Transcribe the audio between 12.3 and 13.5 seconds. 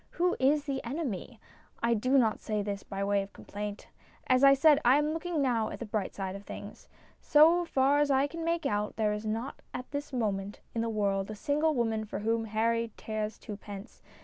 Harry cares